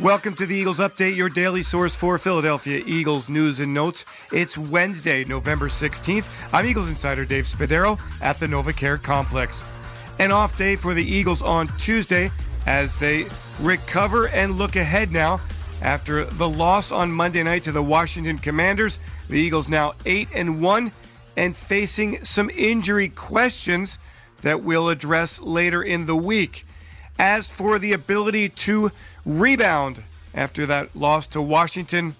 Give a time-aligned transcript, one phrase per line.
[0.00, 4.04] Welcome to the Eagles Update, your daily source for Philadelphia Eagles news and notes.
[4.32, 6.26] It's Wednesday, November 16th.
[6.52, 9.64] I'm Eagles insider Dave Spadaro at the NovaCare Complex.
[10.18, 12.32] An off day for the Eagles on Tuesday
[12.66, 13.26] as they
[13.60, 15.40] recover and look ahead now
[15.80, 18.98] after the loss on Monday night to the Washington Commanders.
[19.28, 20.90] The Eagles now 8 and 1
[21.36, 24.00] and facing some injury questions
[24.42, 26.66] that we'll address later in the week.
[27.18, 28.90] As for the ability to
[29.24, 30.02] rebound
[30.34, 32.16] after that loss to Washington,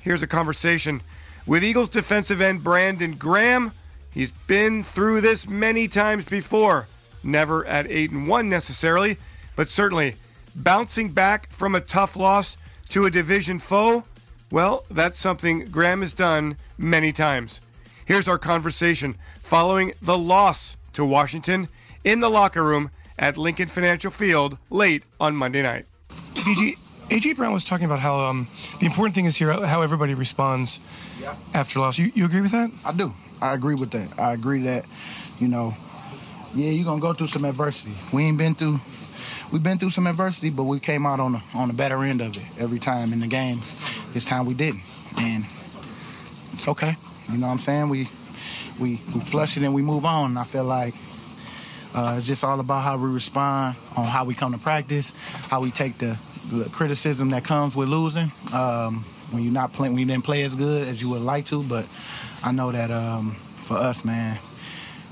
[0.00, 1.00] here's a conversation
[1.46, 3.72] with Eagles defensive end Brandon Graham.
[4.12, 6.88] He's been through this many times before,
[7.22, 9.16] never at 8 and 1 necessarily,
[9.54, 10.16] but certainly
[10.54, 12.56] bouncing back from a tough loss
[12.88, 14.04] to a division foe.
[14.50, 17.60] Well, that's something Graham has done many times.
[18.04, 21.68] Here's our conversation following the loss to Washington
[22.04, 22.90] in the locker room
[23.22, 25.86] at Lincoln Financial Field late on Monday night.
[26.10, 26.76] AJ,
[27.08, 28.48] AJ Brown was talking about how um,
[28.80, 30.80] the important thing is here how everybody responds
[31.20, 31.36] yeah.
[31.54, 31.98] after loss.
[31.98, 32.72] You, you agree with that?
[32.84, 33.14] I do.
[33.40, 34.18] I agree with that.
[34.18, 34.84] I agree that,
[35.38, 35.74] you know,
[36.54, 37.94] yeah, you're gonna go through some adversity.
[38.12, 38.80] We ain't been through
[39.52, 42.20] we've been through some adversity, but we came out on the on the better end
[42.20, 43.76] of it every time in the games.
[44.12, 44.82] This time we didn't.
[45.16, 45.44] And
[46.52, 46.96] it's okay.
[47.30, 47.88] You know what I'm saying?
[47.88, 48.08] We
[48.80, 50.30] we we flush it and we move on.
[50.30, 50.94] And I feel like
[51.94, 55.12] uh, it's just all about how we respond on how we come to practice,
[55.48, 56.16] how we take the,
[56.50, 58.32] the criticism that comes with losing.
[58.52, 61.46] Um, when you're not playing, when you didn't play as good as you would like
[61.46, 61.86] to, but
[62.42, 64.38] I know that um, for us, man,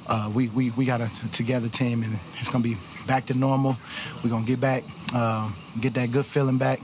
[0.06, 3.76] uh, we, we, we got a together team and it's to be back to normal.
[4.24, 6.80] We're to get back, uh, get that good feeling back,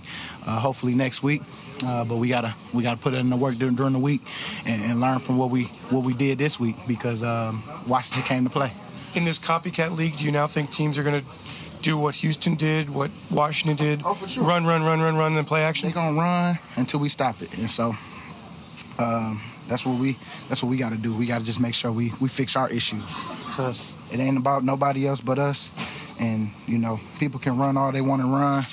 [0.46, 1.42] uh, hopefully next week.
[1.84, 4.22] Uh, but we gotta we gotta put it in the work during, during the week
[4.64, 8.44] and, and, learn from what we what we did this week because um, Washington came
[8.44, 8.72] to play
[9.16, 11.26] in this copycat league, do you now think teams are going to
[11.82, 14.02] do what Houston did, what Washington did?
[14.04, 14.44] Oh, for sure.
[14.44, 15.88] Run, run, run, run, run, and then play action.
[15.88, 17.94] They're gonna run until we stop it, and so
[18.98, 21.14] um, that's what we that's what we got to do.
[21.14, 23.04] We got to just make sure we we fix our issues
[23.46, 25.70] because it ain't about nobody else but us.
[26.18, 28.64] And you know, people can run all they want to run,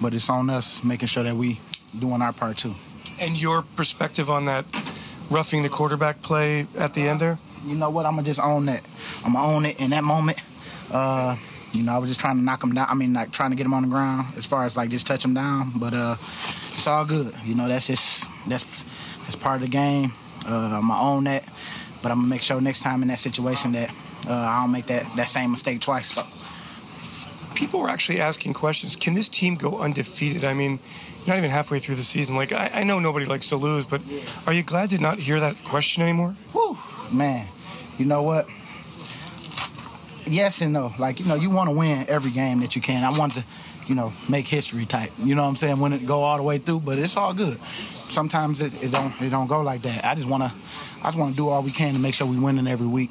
[0.00, 1.60] but it's on us making sure that we
[1.96, 2.74] doing our part too.
[3.20, 4.64] And your perspective on that
[5.30, 7.38] roughing the quarterback play at the end there?
[7.66, 8.06] You know what?
[8.06, 8.82] I'm gonna just own that.
[9.24, 10.38] I'm gonna own it in that moment.
[10.90, 11.36] Uh,
[11.72, 12.86] you know, I was just trying to knock him down.
[12.88, 15.06] I mean, like trying to get him on the ground as far as like just
[15.06, 15.72] touch him down.
[15.76, 17.34] But uh, it's all good.
[17.44, 18.64] You know, that's just that's
[19.24, 20.12] that's part of the game.
[20.46, 21.44] Uh, I'm gonna own that.
[22.02, 23.90] But I'm gonna make sure next time in that situation that
[24.28, 26.08] uh, I don't make that that same mistake twice.
[26.08, 26.22] So.
[27.54, 28.96] People were actually asking questions.
[28.96, 30.44] Can this team go undefeated?
[30.44, 30.78] I mean,
[31.26, 32.36] not even halfway through the season.
[32.36, 34.02] Like I, I know nobody likes to lose, but
[34.46, 36.36] are you glad to not hear that question anymore?
[36.52, 36.76] Whew,
[37.10, 37.46] man
[37.98, 38.48] you know what?
[40.26, 40.92] Yes and no.
[40.98, 43.04] Like, you know, you want to win every game that you can.
[43.04, 43.44] I want to,
[43.86, 45.12] you know, make history type.
[45.22, 45.78] You know what I'm saying?
[45.78, 47.60] When it go all the way through, but it's all good.
[47.60, 50.04] Sometimes it, it don't it don't go like that.
[50.04, 50.52] I just wanna
[51.02, 53.10] I just wanna do all we can to make sure we winning every week.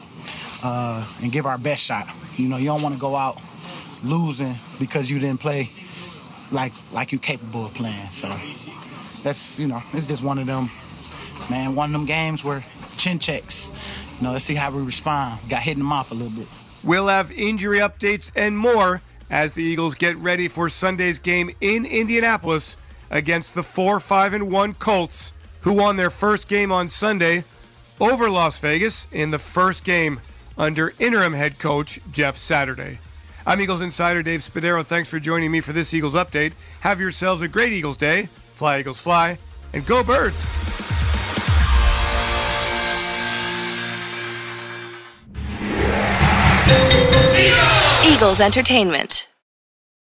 [0.64, 2.08] Uh, and give our best shot.
[2.38, 3.40] You know, you don't want to go out
[4.04, 5.70] losing because you didn't play
[6.52, 8.10] like like you capable of playing.
[8.10, 8.28] So
[9.22, 10.70] that's you know, it's just one of them
[11.50, 12.64] man, one of them games where
[12.98, 13.72] chin checks.
[14.22, 15.40] Know, let's see how we respond.
[15.50, 16.48] Got hit in the mouth a little bit.
[16.84, 21.86] We'll have injury updates and more as the Eagles get ready for Sunday's game in
[21.86, 22.78] Indianapolis
[23.10, 27.44] against the 4 5 and 1 Colts, who won their first game on Sunday
[28.00, 30.22] over Las Vegas in the first game
[30.58, 33.00] under interim head coach Jeff Saturday.
[33.46, 34.86] I'm Eagles insider Dave Spadaro.
[34.86, 36.54] Thanks for joining me for this Eagles update.
[36.82, 38.30] Have yourselves a great Eagles day.
[38.56, 39.38] Fly, Eagles, fly,
[39.74, 40.48] and go, birds!
[48.26, 49.35] Eagles Entertainment.